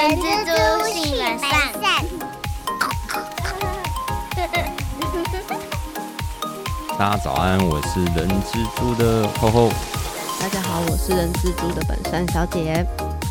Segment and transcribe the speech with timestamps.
[0.00, 1.50] 人蜘蛛性本善。
[6.98, 9.68] 大家早安，我是人蜘蛛的厚厚。
[10.40, 12.82] 大家好，我是人蜘蛛的本山小姐。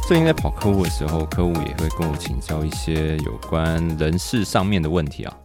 [0.08, 5.36] 最近在跑客户的时候，客户也会跟我请教一些有关人事上面的问题啊。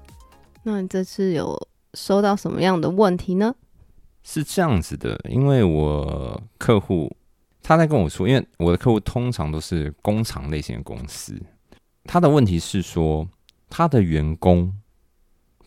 [0.62, 1.58] 那你这次有
[1.94, 3.54] 收到什么样的问题呢？
[4.22, 7.10] 是这样子的，因为我客户
[7.66, 11.34] 他在跟我说，因为我的客户通常都是工厂类型的公司，
[12.04, 13.26] 他的问题是说，
[13.70, 14.70] 他的员工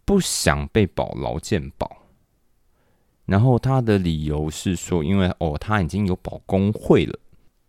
[0.05, 2.04] 不想被保劳健保，
[3.26, 7.20] 然后他的理由是说，因为哦，他已经有保工会了，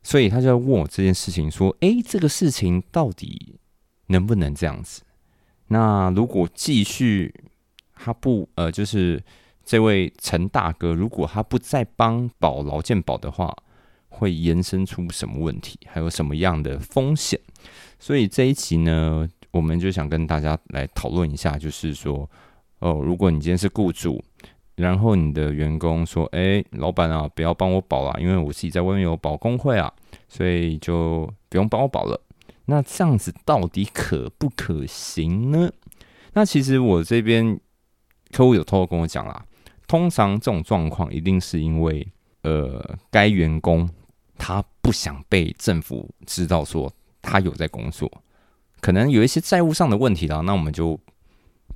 [0.02, 3.58] 所以他就要问我这件事情，说，诶，这个事情到底
[4.08, 5.00] 能不能这样子？
[5.69, 7.34] 那如果继续，
[7.95, 9.24] 他不呃，就是
[9.64, 13.56] 这位陈大哥，如果他不再帮保劳健保的话，
[14.18, 15.78] 会延伸出什么问题？
[15.86, 17.38] 还有什么样的风险？
[18.00, 22.28] 所以这一集呢，我们就想跟大家来讨论一下，就是说，
[22.80, 24.22] 哦，如果你今天是雇主，
[24.74, 29.92] 然后你的员工说，哎，老板啊，不要帮我保了，因为我自己在外面有保工会啊，
[30.28, 32.20] 所以就不用帮我保了。
[32.66, 35.72] 那这样子到底可不可行呢？
[36.34, 37.58] 那其实我这边
[38.30, 39.44] 客户有偷偷跟我讲啦，
[39.86, 42.06] 通常这种状况一定是因为
[42.42, 43.89] 呃，该员工
[44.39, 48.11] 他不想被政府知道说他有在工作，
[48.80, 50.98] 可能有一些债务上的问题啦，那我们就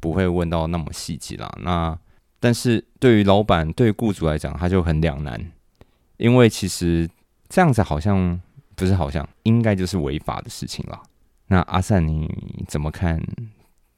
[0.00, 1.52] 不会问到那么细节啦。
[1.60, 1.98] 那
[2.40, 5.52] 但是对于老板对雇主来讲，他就很两难，
[6.16, 7.10] 因为其实
[7.48, 8.40] 这样子好像。
[8.74, 11.00] 不是好像应该就是违法的事情了。
[11.46, 12.26] 那阿善你
[12.66, 13.22] 怎么看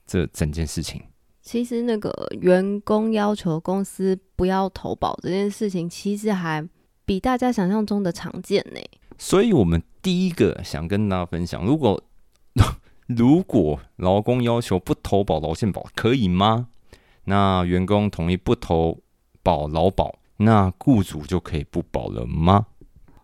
[0.05, 1.01] 这整件事情？
[1.41, 6.63] 其实那个员工要求公司不要投保这件事情，其实还
[7.05, 8.79] 比大家想象中的常见呢。
[9.17, 12.01] 所以，我们第一个想跟大家分享：如果
[13.07, 16.67] 如果劳工要求不投保劳健保，可以吗？
[17.25, 18.99] 那员工同意不投
[19.41, 22.65] 保劳保，那雇主就可以不保了吗？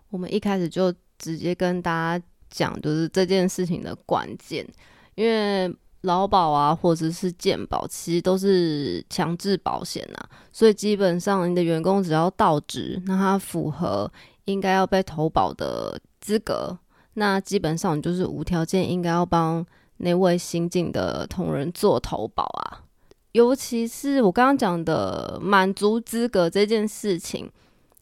[0.09, 0.94] 我们一开始就。
[1.24, 4.66] 直接跟大家讲，就是这件事情的关键，
[5.14, 5.72] 因为
[6.02, 10.20] 劳保啊，或者是健保，其实都是强制保险呐，
[10.52, 14.12] 所以基本上你的员工只要到职，那他符合
[14.46, 16.78] 应该要被投保的资格，
[17.14, 19.66] 那基本上你就是无条件应该要帮
[19.98, 22.82] 那位新进的同仁做投保啊，
[23.34, 27.50] 尤其是我刚刚讲的满足资格这件事情，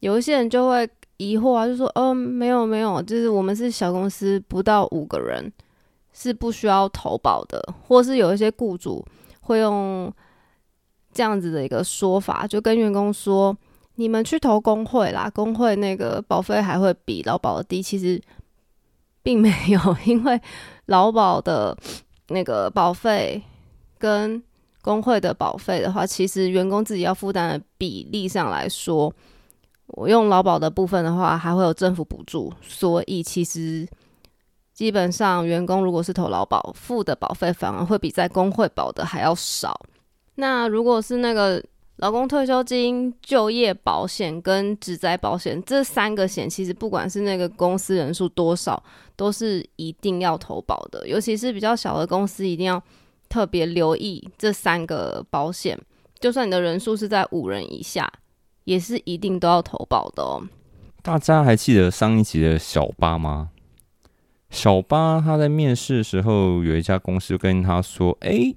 [0.00, 0.88] 有一些人就会。
[1.22, 5.52] 疑惑啊，就说，嗯，没有没有，就是我们是小公司，不到五个人，
[6.20, 9.02] 是不需要投保的，或是有一些雇主
[9.40, 10.12] 会用
[11.12, 13.56] 这样子的一个说法，就跟员工说，
[13.94, 18.20] 你们去投工会啦，工会那个保费还会比劳保的低，其实
[19.22, 20.38] 并没有， 因为
[20.86, 21.76] 劳保的
[22.28, 23.42] 那个保费
[23.98, 24.42] 跟
[24.82, 29.12] 工会的保费的话，其实员工自己要负担的比例上来说。
[29.94, 33.84] 我用劳保的部分的话，还会有政府补助，所以其实
[34.80, 39.78] 基本上员工如果是投劳保，付的保费反而会比在工会保的还要少。
[40.36, 41.62] 那如果是那个
[41.96, 48.82] 劳工退休金、就业保险跟职灾保险这三个险，其实不管是那个公司人数多少，
[49.16, 51.06] 都是一定要投保的。
[51.06, 52.82] 尤其是比较小的公司，一定要
[53.28, 55.78] 特别留意这三个保险。
[56.18, 58.10] 就算你的人数是在五人以下。
[58.64, 60.40] 也是一定都要投保的哦。
[61.02, 63.50] 大家还记得上一集的小八吗？
[64.50, 68.54] 小巴他在面试的时候，有一家公司跟他说：“哎，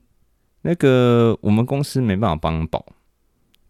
[0.63, 2.85] 那个我们公司没办法帮你保，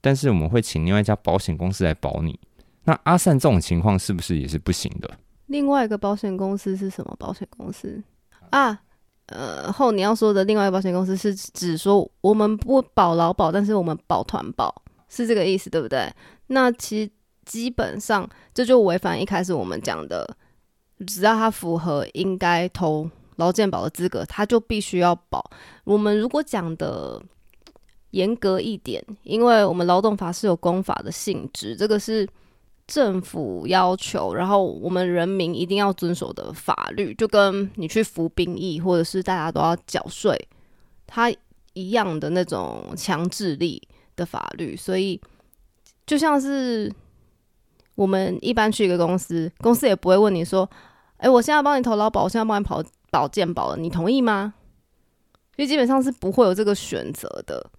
[0.01, 2.39] 但是我们会请另外一家保险公司来保你。”
[2.85, 5.09] 那阿善这种情况是不是也是不行的？
[5.47, 8.01] 另外一个保险公司是什么保险公司
[8.49, 8.81] 啊？
[9.27, 14.83] 呃，后你要说的另外一个保险公司是指说我们不保劳保，但是我们保团保。
[15.09, 16.11] 是这个意思，对不对？
[16.47, 17.11] 那其实
[17.45, 20.27] 基本上这就违反一开始我们讲的，
[21.07, 25.43] 只要他符合应该投劳健保的资格，他就必须要保。
[25.83, 27.21] 我们如果讲的
[28.11, 32.27] 严格一点，因为我们劳动法是有公法的性质，这个是
[32.87, 40.37] 政府要求，然后我们人民一定要遵守的法律，就跟你去服兵役或者是大家都要缴税，
[41.07, 41.33] 它
[41.73, 43.81] 一样的那种强制力。
[44.15, 45.19] 的法律，所以
[46.05, 46.93] 就像是
[47.95, 50.69] 我们一般去一个公司，公司也不会问你说
[51.17, 54.55] ：“哎，我现在帮你投劳保，我现在帮你跑保健保了，你同意吗？”
[55.55, 57.69] 所以基本上是不会有这个选择的，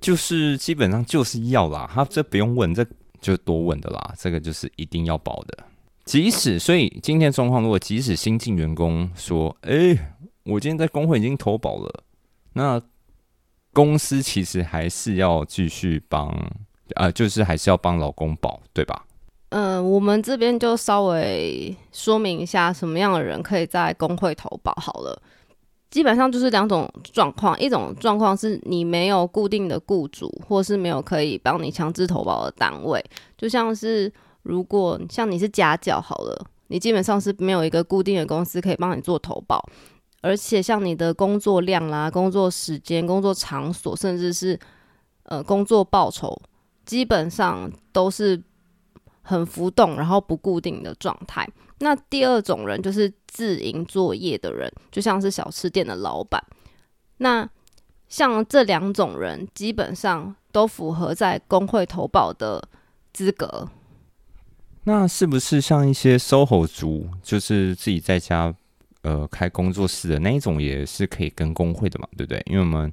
[0.00, 2.86] 就是基本上就是要啦，他这不用问，这
[3.20, 5.58] 就多问的啦，这个就是一定要保的。
[6.04, 10.14] 即使所以今天状况，如果即使新进员工说：“哎，
[10.44, 12.04] 我今天在工会已经投保了”，
[12.54, 12.80] 那
[13.72, 16.28] 公司其实还是要继续帮，
[16.94, 19.04] 啊，就是还是要帮老公保，对吧？
[19.50, 25.20] 嗯，我们这边就稍微说明一下，什么样的人可以在工会投保好了。
[25.90, 33.04] 基本上就是两种状况，一种状况是你没有固定的雇主，或是没有可以帮你强制投保的单位，
[33.36, 34.12] 就像是
[34.44, 39.68] 如果像你是家教好了，你基本上是没有一个固定的公司可以帮你做投保，
[40.20, 44.56] 而且像你的工作量啦、工作时间、工作场所，甚至是
[45.24, 46.40] 呃工作报酬，
[46.86, 48.40] 基本上都是。
[49.30, 51.48] 很浮动，然后不固定的状态。
[51.78, 56.44] 那第二种人就是自营作业的人，就像是小吃店的老板。
[57.18, 57.48] 那
[58.08, 62.68] 像这两种人，基本上都符合在工会投保的
[63.12, 63.68] 资格。
[64.82, 68.52] 那是不是像一些 SOHO 族，就是自己在家
[69.02, 72.08] 呃开工作室的那一种，也是可以跟工会的嘛？
[72.16, 72.42] 对不对？
[72.46, 72.92] 因为我们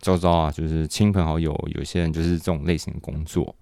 [0.00, 3.54] 周遭啊，就是亲朋好友，有些人就是这种类型的工作。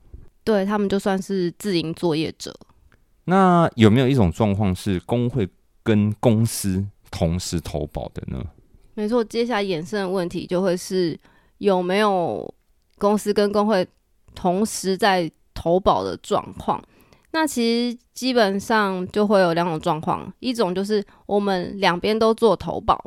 [0.46, 2.56] 对他们就算是自营作业者。
[3.24, 5.48] 那有没有一种状况是工会
[5.82, 8.40] 跟公司同时投保的呢？
[8.94, 11.18] 没错，接下来衍生的问题就会是
[11.58, 12.54] 有没有
[12.98, 13.84] 公司跟工会
[14.36, 16.80] 同时在投保的状况。
[17.32, 23.04] 那其实基本上就会有两种状况，一种就是我们两边都做投保，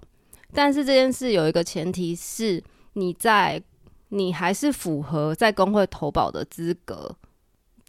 [0.54, 2.62] 但是这件事有一个前提是
[2.94, 3.64] 你在
[4.10, 7.16] 你还是符合在工会投保的资格。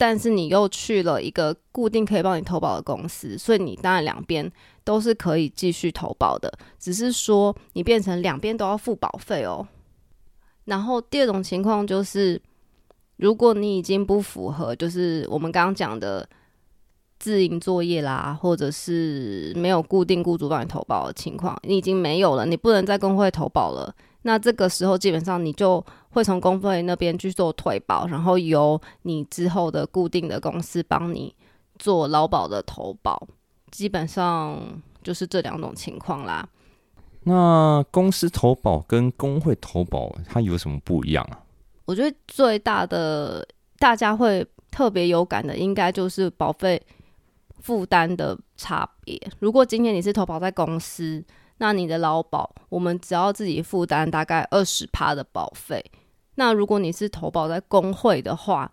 [0.00, 4.50] 但是你又去了一个固定可以帮你投保的公司，所以你当然两边
[4.82, 9.68] 都是可以继续投保的，只是说你变成两边都要付保费哦。
[10.64, 12.40] 然后第二种情况就是，
[13.16, 16.26] 如果你已经不符合，就是我们刚刚讲的
[17.18, 23.94] 自营作业啦，或者是没有固定雇主帮你投保的情况，你已经没有了，你不能在工会投保了。
[24.22, 31.34] 那这个时候基本上你就会从公会那边去做退保，然后由你之后的固定的公司帮你
[31.78, 33.26] 做劳保的投保，
[33.70, 34.58] 基本上
[35.02, 36.48] 就是这两种情况啦。
[37.22, 41.38] 那公司投保跟工会投保它有什么不一样啊？
[41.84, 43.46] 我觉得最大的
[43.78, 46.80] 大家会特别有感的，应该就是保费
[47.60, 49.20] 负担的差别。
[49.38, 51.24] 如果今天你是投保在公司。
[51.62, 55.84] 那你的劳保，我们只要自己负担大概二十趴的保费。
[56.40, 58.72] 那如果你是投保在工会的话，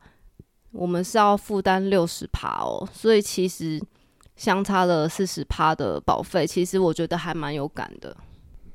[0.72, 2.88] 我们是要负担六十趴哦。
[2.94, 3.78] 所以其实
[4.38, 8.16] 相差了四十趴的保费，其实我觉得还蛮有感的。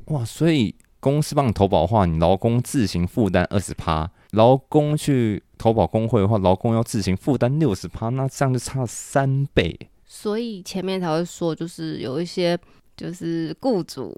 [0.08, 9.88] 哇，所以公司帮你投保的话，你劳工自行负担二十趴；劳工去投保工会的话，劳工要自行负担六十趴，那这样就差三倍。
[10.04, 12.58] 所以前面才会说，就是有一些。
[12.94, 14.14] 就是雇主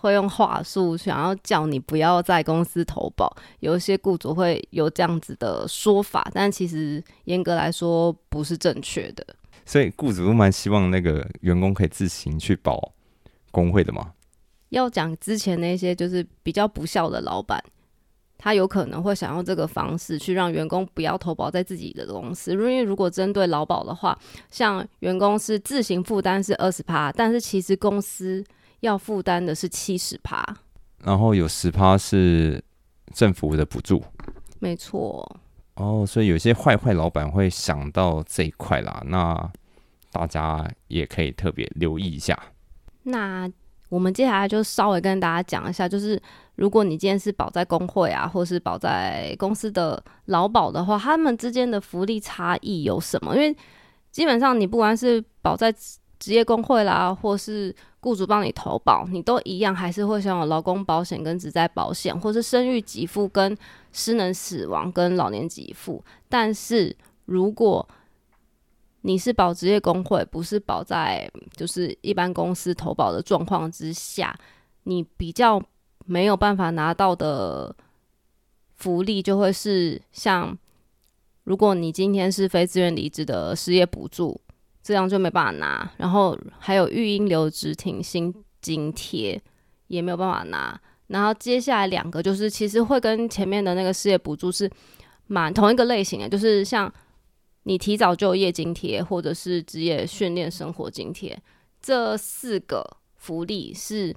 [0.00, 9.26] 会用话术想要叫你不要在公司投保，有一些雇主会有这样子的说法，但其实严格来说不是正确的。
[9.66, 12.92] 所以雇主都蛮希望那个员工可以自行去保
[13.50, 14.12] 工会的嘛。
[14.70, 17.62] 要讲之前那些就是比较不孝的老板，
[18.38, 22.52] 他有可能会想用这个方式去让员工不要投保在自己的公司。
[22.52, 24.18] 因为如果针对劳保的话，
[24.50, 28.44] 像员工是自行负担是二十趴，但是其实公司
[28.80, 30.44] 要负担的是七十趴，
[31.04, 32.62] 然后有十趴是
[33.14, 34.02] 政府的补助。
[34.58, 35.40] 没错。
[35.74, 39.50] 哦，所以有些坏坏老板会想到这一块啦，那
[40.10, 42.38] 大家也可以特别留意一下。
[43.04, 43.50] 那
[43.88, 46.20] 我们接下来就稍微跟大家讲一下，就是。
[46.58, 53.32] 如果你今天是保在工会啊，或是保在公司的劳保的话，他们之间的福利差异有什么？
[53.36, 53.56] 因为
[54.10, 55.72] 基本上你不管是保在
[56.18, 63.56] 职业工会啦，或是雇主帮你投保，你都一样，还是会享有劳工保险跟职灾保险，或是生育给付跟
[63.92, 66.04] 失能死亡跟老年给付。
[66.28, 67.86] 但是如果
[69.02, 74.38] 你是保职业工会，不是保在就是一般公司投保的状况之下，
[74.84, 75.62] 你比较。
[76.10, 77.76] 没有办法拿到的
[78.76, 80.56] 福利，就会是像，
[81.44, 84.40] 如果你今天是非自愿离职的失业补助，
[84.88, 85.90] 这样就没办法拿。
[85.98, 89.38] 然后还有育婴留职停薪津贴
[89.88, 90.80] 也没有办法拿。
[91.08, 94.70] 然后接下来两个就是，其实会跟前面的那个失业补助是
[95.26, 96.90] 蛮同一个类型的，就是像
[97.64, 101.38] 你提早就业津贴或者是职业训练生活津贴
[101.82, 104.16] 这四个福利是。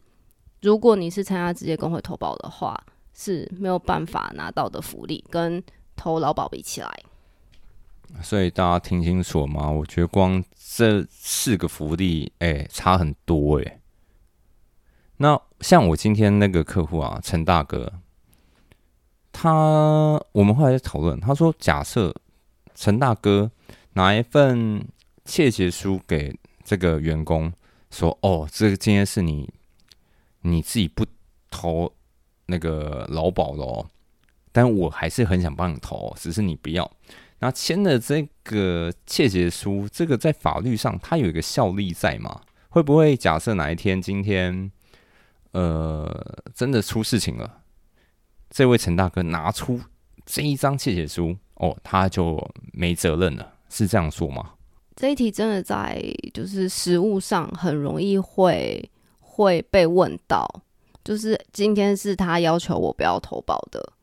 [0.61, 2.79] 如果你是参加职业工会投保的话，
[3.15, 5.61] 是没有办法拿到的福利，跟
[5.95, 7.03] 投劳保比起来。
[8.21, 9.71] 所以大家听清楚吗？
[9.71, 13.81] 我觉得光这四个福利，哎、差很多哎、
[15.17, 17.91] 那像我今天那个客户啊，陈大哥，
[19.33, 19.51] 他
[20.31, 22.15] 我们后来在讨论，他说，假设
[22.73, 23.51] 陈大哥
[23.93, 24.87] 拿一份
[25.25, 27.51] 窃结书给这个员工，
[27.89, 29.53] 说，哦，这个今天是你
[30.39, 31.05] 你自己不
[31.49, 31.93] 投
[32.45, 33.85] 那个劳保的哦，
[34.53, 36.89] 但我还是很想帮你投，只是你不要。
[37.41, 42.41] 那签的这个切结书，这个在法律上它有一个效力在吗？
[42.69, 44.71] 会不会假设哪一天今天，
[45.51, 47.63] 呃，真的出事情了，
[48.51, 49.81] 这位陈大哥拿出
[50.23, 54.51] 这一张切结书，哦，他就没责任了，是这样说吗？
[54.95, 55.99] 这一题真的在
[56.33, 58.87] 就是实物上很容易会
[59.19, 60.47] 会被问到，
[61.03, 63.93] 就是今天是他要求我不要投保的，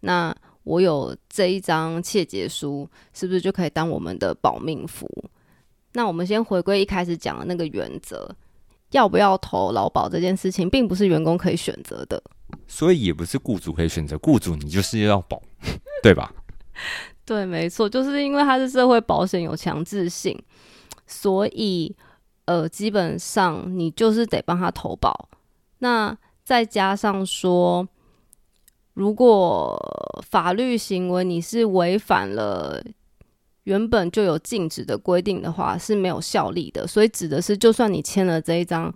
[0.00, 0.34] 那
[0.68, 5.08] 我有这一张切结书，是不是就可以当我们的保命符？
[5.94, 8.30] 那我们先回归一开始讲的那个原则，
[8.90, 12.22] 要不要投劳保这件事情，并不是员工可以选择的。
[12.66, 15.42] 所以也不是雇主可以选择，雇主你就是要保，
[16.02, 16.30] 对吧？
[17.24, 20.38] 对，没错，就是因为它是社会保险有强制性，
[21.06, 21.96] 所以
[22.44, 25.30] 呃，基本上你就是得帮他投保。
[25.78, 27.88] 那再加上说，
[28.98, 29.80] 如果
[30.26, 32.82] 法律行为你是违反了
[33.62, 36.84] 原本就有禁止的规定的话，是没有效力的。
[36.84, 38.92] 所以指的是，就算你签了这一张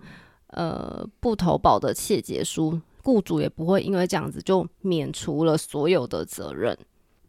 [0.47, 6.77] 呃不投保的窃结书，雇主也不会因为这样子就免除了所有的责任。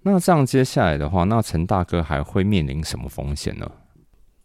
[0.03, 3.71] 那这样接下来的话，那陈大哥还会面临什么风险呢？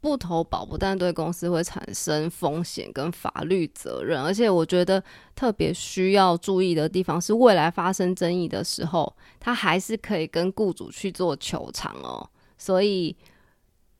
[0.01, 5.03] 不投保不但对公司会产生风险跟法律责任，而且我觉得
[5.36, 12.29] 特别需要注意的地方是，未来发生争议的时候，他还是可以跟雇主去做求偿哦。
[12.58, 13.15] 所以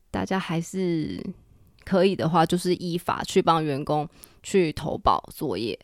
[0.10, 1.22] 大家还是
[1.84, 4.08] 可以的话，就是依法去帮员工
[4.42, 5.78] 去投保作业。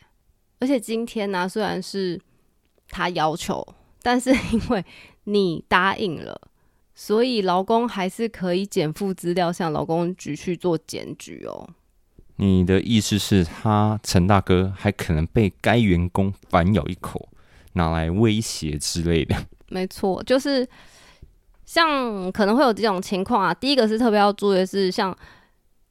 [0.59, 2.19] 而且今天呢、虽然是
[2.87, 3.65] 他要求，
[4.01, 4.85] 但是因为
[5.25, 6.44] 你答应了。
[6.95, 11.69] 所以劳工还是可以减负资料向劳工局去做检举哦。
[12.37, 17.29] 你的意思是，他陈大哥还可能被该员工反咬一口，
[17.73, 19.35] 拿来威胁之类的？
[19.67, 20.67] 没错，就是
[21.65, 23.53] 像可能会有这种情况啊。
[23.53, 25.15] 第一个是特别要注意的是，像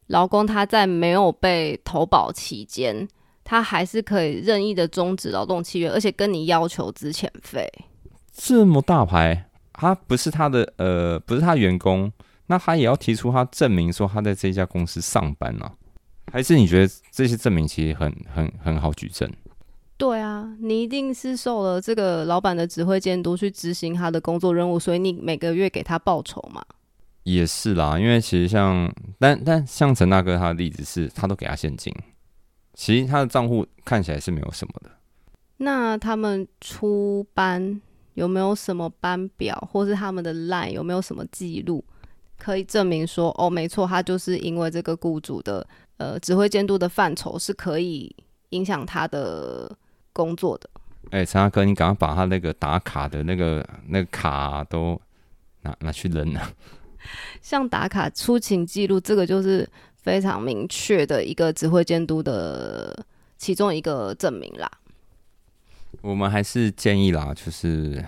[0.09, 3.09] 劳工他在没有被投保期间，
[3.43, 7.71] 他还是可以任意的终止劳动契约，而且跟你要求资遣费。
[8.33, 12.11] 这么大牌，他不是他的呃，不是他员工，
[12.47, 15.71] 那他也要提出他证明说他在这家公司上班啊？
[16.33, 19.31] 还是你觉得这些证明其实很很很好举证？
[19.97, 26.65] 对啊，你一定是受了这个老板的指挥监督去执行他的工作任务，所以你每个月给他报酬嘛。
[27.23, 31.95] 也是啦，因为其实像但但像陈大哥他的例子是，他都给他现金，
[32.75, 34.91] 其实他的账户看起来是没有什么的。
[35.59, 37.81] 那他们出班
[38.15, 41.85] 有没有什么班表，或是他们的 line 有没有什么记录，
[42.39, 45.67] 可以证明说，哦，没错，他就是因为这个雇主的
[45.99, 48.15] 呃指挥监督的范畴是可以
[48.51, 49.71] 影响他的
[50.13, 50.71] 工作的。
[51.11, 54.99] 哎、陈大哥，你赶快把他那个打卡的那个那个卡啊、都
[55.63, 56.51] 拿拿去扔啊！
[57.43, 63.05] 像打卡出勤记录，这个就是非常明确的一个指挥监督的
[63.37, 64.71] 其中一个证明啦。
[66.05, 68.05] 我们还是建议啦，就是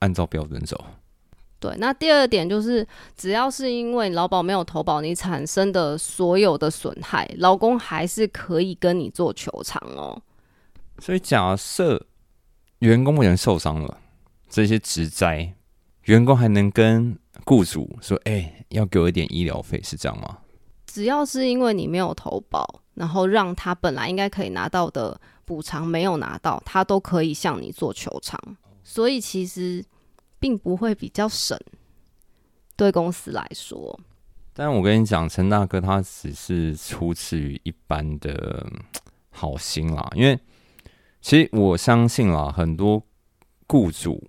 [0.00, 0.78] 按照标准走。
[1.58, 10.20] 对，那第二点就是，只要是因为劳保没有投保，你产生的所有的损害，劳工还是可以跟你做求偿哦。
[10.98, 12.04] 所以假设
[12.80, 13.98] 员工不人受伤了，
[14.50, 15.54] 这些职灾，
[16.02, 20.36] 员工还能跟雇主说：“哎、要给我一点医疗费，是这样吗
[20.86, 28.38] 只要是因为你没有投保，然后让他本来应该可以拿到的补偿没有拿到，他都可以向你做求偿。
[28.82, 29.84] 所以其实
[30.38, 31.58] 并不会比较省，
[32.76, 33.98] 对公司来说。？”
[34.56, 38.64] 但我跟你讲，陈大哥他只是出自于一般的
[39.30, 40.38] 好心啦，因为
[41.20, 43.02] 其实我相信啦，很多
[43.66, 44.28] 雇主，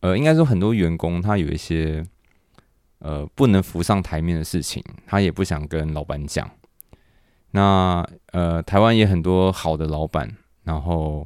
[0.00, 2.06] 呃，应该说很多员工，他有一些
[3.00, 6.48] 呃不能浮上台面的事情，他也不想跟老板讲。
[7.50, 11.24] 那呃，台湾也很多好的老板，然后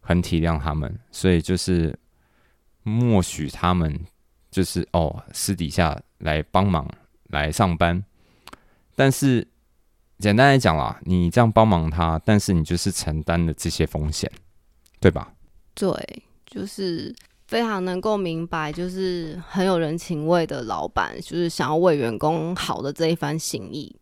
[0.00, 1.96] 很体谅他们，所以就是
[2.82, 4.00] 默许他们
[4.50, 6.88] 就是哦私底下来帮忙
[7.28, 8.02] 来上班。
[8.96, 9.46] 但是
[10.18, 14.30] 简单来讲啦，你这样帮忙他，但是你就是承担了这些风险，
[14.98, 15.30] 对吧？
[15.74, 15.92] 对，
[16.46, 17.14] 就是
[17.46, 23.94] 非常能够明白，就是很有人情味的老板，就是想要为员工好的这一番心意。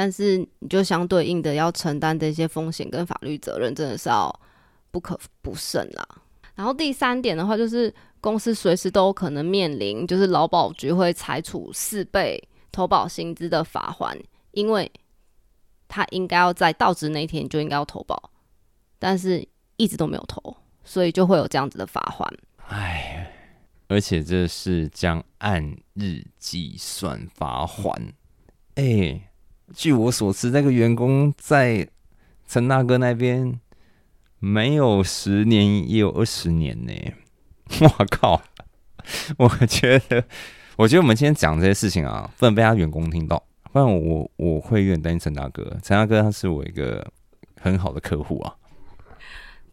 [0.00, 4.32] 但是你就相对应的要承担这些风险跟法律责任，真的是要
[4.92, 6.06] 不可不慎啦。
[6.54, 12.40] 然后第三点的话，就是公司随时都有可能面临，就是劳保局会裁处四倍
[12.70, 14.16] 投保薪资的罚款，
[14.52, 14.88] 因为
[15.88, 18.30] 他应该要在到职那天就应该要投保，
[19.00, 19.44] 但是
[19.78, 22.32] 一直都没有投，所以就会有这样子的罚款。
[22.68, 23.32] 唉，
[23.88, 28.14] 而且这是将按日计算罚款。
[28.76, 29.24] 哎。
[29.74, 31.88] 据我所知，那个员工在
[32.46, 33.60] 陈大哥那边
[34.38, 36.92] 没有十年，也有二十年呢。
[37.80, 38.40] 我靠！
[39.36, 40.24] 我觉得，
[40.76, 45.62] 我觉得我们今天讲这些事情啊，不能被他员工听到，不然我我会有点担心陈大哥。
[45.82, 47.06] 陈大哥他是我一个
[47.60, 48.54] 很好的客户啊。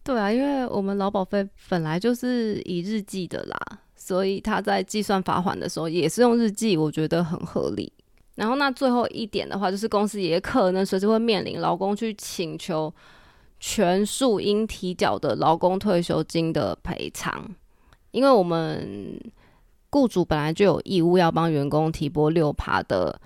[0.04, 3.58] 对啊，因为我们劳保费本来就是以日计的啦，
[3.96, 7.92] 所以他在计算罚款的时候也是用日计，我觉得很合理。
[8.36, 12.92] 然后，那最后一点的话，就是公司也可能随时会面临劳工去请求
[13.58, 17.48] 全数应提缴的劳工退休金的赔偿，
[18.10, 19.18] 因为我们
[19.88, 23.18] 雇主本来就有义务要帮员工提拨六趴的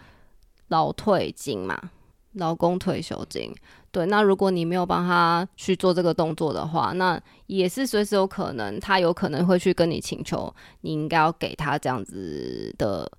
[0.69, 1.77] 劳退金嘛，
[2.35, 3.53] 劳工退休金。
[3.91, 13.11] 对，那如果你没有帮他去做这个动作的话，那也是随时有可能，他有可能会去跟你请求，你应该要给他这样子的。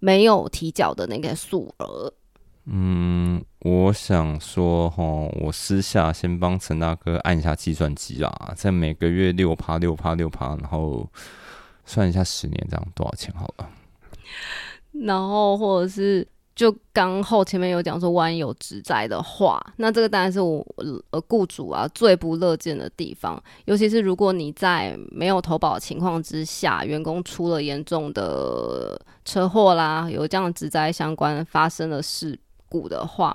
[0.00, 2.12] 没有提缴的那个数额。
[2.64, 5.04] 嗯，我想说哈，
[5.40, 11.08] 我私下先帮陈大哥按一下计算机啊，在每个月六趴六趴六趴，然后
[11.84, 13.70] 算一下十年这样多少钱好了。
[14.92, 16.26] 然后或者是。
[16.60, 20.62] 就刚后前面有讲说，万一有职灾的话，那这个当然是我
[21.10, 23.42] 呃雇主啊最不乐见的地方。
[23.64, 32.38] 尤其是如果你在没有投保情况之下，员工出了严重的车祸啦，有这样职灾相关发生的事
[32.68, 33.34] 故的话，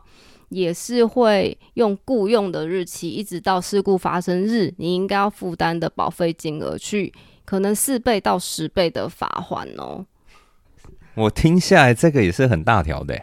[0.50, 7.11] 也是会用雇佣的日期一直到事故发生日，你应该要负担的保费金额去
[7.44, 10.05] 可能四倍到十倍的罚款哦。
[11.16, 13.20] 我听下来，这个也是很大条的，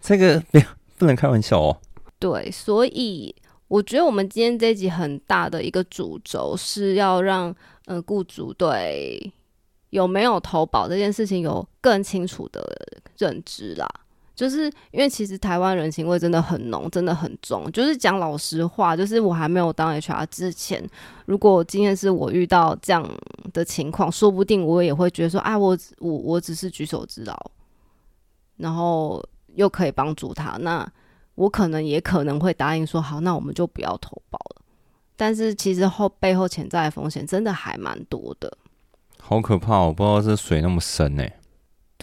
[0.00, 0.60] 这个不
[0.98, 1.80] 不能开玩笑哦。
[2.18, 3.34] 对，所以
[3.68, 7.54] 我觉得我们今天这集很大的一个主轴是要让
[7.86, 9.32] 嗯雇主对
[9.90, 12.64] 有没有投保这件事情有更清楚的
[13.18, 13.86] 认知啦。
[14.36, 17.72] 就是因为其实台湾人情味真的很浓，真的很重。
[17.72, 20.86] 就是讲老实话，就是我还没有当 HR 之前，
[21.24, 23.02] 如果今天是我遇到这样
[23.54, 27.34] 的情况，说不定我也会觉得说，啊，我我我只是举手之劳，
[28.58, 30.86] 然后又可以帮助他，那
[31.34, 34.62] 我可能也可能会答应说，好，那我们就不要投保了。
[35.16, 38.54] 但是其实后背后潜在的风险真的还蛮多的，
[39.18, 39.80] 好可怕！
[39.80, 41.24] 我不知道这水那么深呢。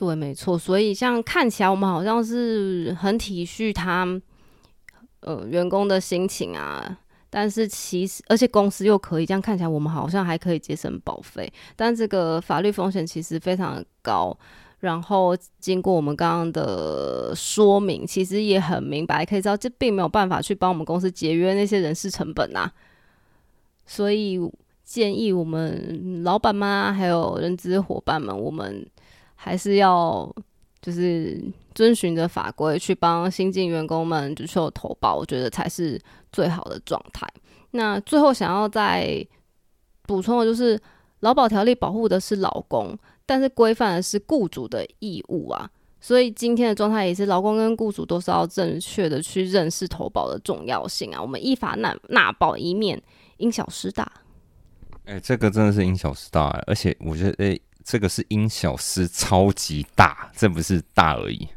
[0.04, 4.06] 对，没错，所以像看起来我们好像是很体恤他，
[5.22, 14.38] 呃，员工的心情啊，但是其实，而且公司又可以这样看起来，我们好像还可以节省保费，但这个法律风险其实非常的高。
[14.80, 22.70] 然后经过我们刚刚的说明，其实也很明白，可以知道这并没有办法去帮我们公司节约那些人事成本呐。
[23.86, 24.38] 所以
[24.84, 28.86] 建议我们老板们还有人资伙伴们，我们。
[29.44, 30.34] 还是要
[30.82, 31.44] 就是
[31.76, 36.00] 遵循着法规去帮新进员工们就做投保，我觉得才是
[36.32, 37.28] 最好的状态。
[37.72, 39.22] 那最后想要再
[40.04, 40.80] 补充的就是，
[41.20, 45.70] 劳保条例保护的是劳工，但是规范的是雇主的义务啊。
[46.00, 51.22] 所以今天的状态也是，劳工跟雇主都是要正确的去认识投保的重要性啊。
[51.22, 53.02] 我们依法纳纳保，以免
[53.36, 54.10] 因小失大。
[55.04, 57.60] 哎，这个真的是因小失大，而且我觉得，哎。
[57.84, 61.48] 这个是因小失超级大，这不是大而已。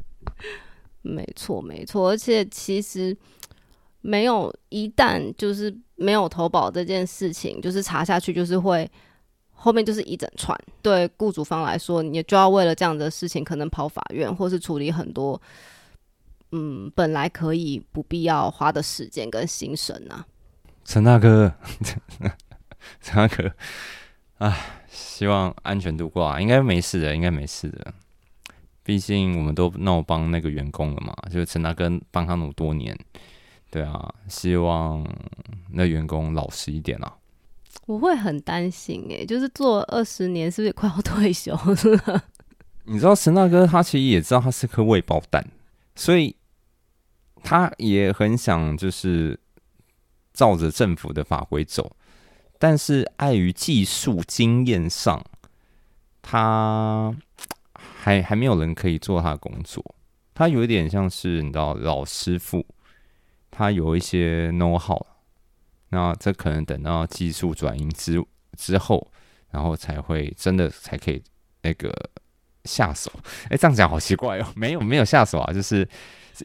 [1.01, 3.15] 没错，没错，而且其实
[4.01, 8.89] 没有一旦就是没有投保这件事情，就是查下去就是会
[9.51, 10.57] 后面就是一整串。
[10.81, 15.41] 对雇主方来说，你就要为了这样的事情，可能跑法院，或是处理很多
[16.51, 20.25] 嗯本来可以不必要花的时间跟心神啊。
[20.83, 21.53] 陈大哥，
[23.01, 23.51] 陈大哥，
[24.39, 24.76] 哎。
[24.89, 27.93] 希望安全度过啊，应该没事的，应该没事的。
[28.83, 32.97] 毕竟我们都闹帮那个员工了嘛，就是陈大哥帮他努多年，
[33.69, 35.05] 对啊，希望
[35.71, 37.13] 那员工老实一点啊。
[37.85, 42.23] 我会很担心诶，就是做二十年，是不是快要退休了？
[42.85, 45.45] 你知道陈大哥他其实也知道他是颗未爆弹，
[45.95, 46.33] 所以
[47.43, 49.37] 他也很想就是
[50.33, 51.96] 照着政府的法规走。
[52.59, 55.23] 但是碍于技术经验上，
[56.21, 57.15] 他
[57.73, 59.83] 还还没有人可以做他的工作。
[60.33, 62.65] 他有一点像是你知道老师傅，
[63.49, 65.05] 他有一些 know how，
[65.89, 68.23] 那这可能等到技术转移之
[68.55, 69.11] 之后，
[69.51, 71.21] 然后才会真的才可以
[71.63, 71.91] 那个
[72.65, 73.11] 下手。
[73.49, 75.87] 哎，这样讲好奇怪哦， 没有没有下手啊，就是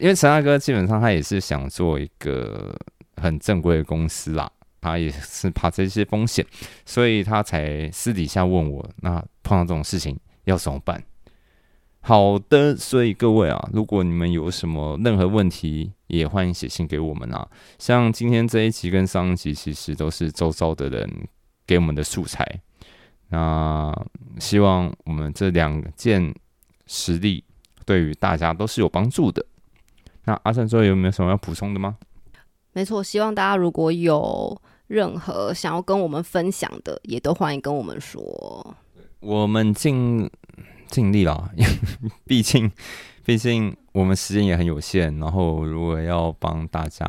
[0.01, 2.75] 因为陈大哥基本上他也是想做一个
[3.17, 4.51] 很正规的公司啦。
[4.83, 6.45] 他也是怕这些风险，
[6.85, 11.03] 所以他才私底下问我，那碰到这种事情要怎么办？
[12.01, 17.49] 好的，所以各位啊，如果你们有什么任何问题，也欢迎写信给我们啊。
[17.79, 21.29] 像今天这一集跟上一集，其实都是周遭的人
[21.65, 22.45] 给我们的素材。
[23.29, 23.95] 那
[24.41, 26.35] 希望我们这两件
[26.87, 27.45] 实例
[27.87, 29.47] 对于大家都是有帮助的。
[30.25, 31.97] 那阿善最后有没有什么要补充的吗？
[32.73, 34.61] 没错，希望大家如果有。
[34.93, 38.77] 任何想要跟我们分享的，也都欢迎跟我们说。
[39.21, 40.31] 我们尽
[40.91, 41.51] 尽力了，
[42.29, 42.71] 毕竟
[43.25, 45.19] 毕竟我们时间也很有限。
[45.19, 47.07] 然后，如果要帮大家，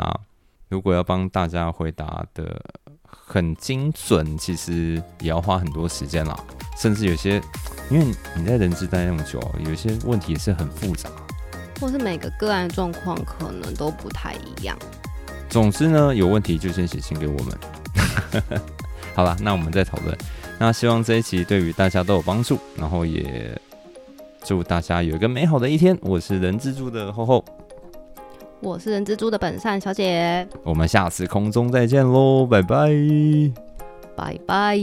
[0.70, 2.64] 如果要帮大家回答的
[3.04, 6.40] 很精准，其实也要花很多时间啦。
[6.78, 7.42] 甚至有些，
[7.92, 8.06] 因为
[8.38, 11.10] 你在人资待那么久，有些问题也是很复杂，
[11.82, 14.80] 或是每个个案状况可能都不太一样。
[15.54, 17.48] 总之呢，有问题就先写信给我们。
[19.14, 20.18] 好了，那我们再讨论。
[20.60, 23.56] 那希望这一期对于大家都有帮助，然后也
[24.44, 25.96] 祝大家有一个美好的一天。
[26.02, 27.46] 我是人蜘蛛的厚厚，
[28.62, 30.48] 我是人蜘蛛的本善小姐。
[30.64, 32.90] 我们下次空中再见喽，拜拜，
[34.16, 34.76] 拜拜。